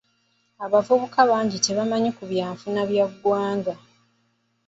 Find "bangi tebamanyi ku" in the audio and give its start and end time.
1.29-2.23